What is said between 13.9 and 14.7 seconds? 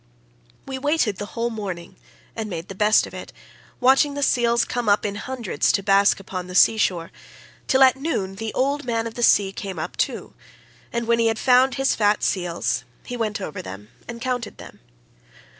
and counted